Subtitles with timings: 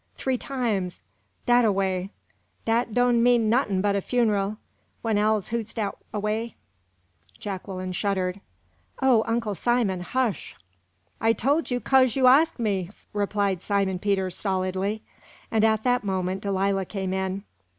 [0.15, 0.99] three times,
[1.45, 2.09] dat ar way
[2.65, 4.57] dat doan' means nuttin' but a funeral,
[5.03, 6.55] when owls hoots dat away."
[7.37, 8.41] Jacqueline shuddered.
[9.03, 10.55] "O Uncle Simon, hush!"
[11.21, 15.03] "I tole you kase you arsk me," replied Simon Peter, stolidly;
[15.51, 17.43] and at that moment Delilah came in.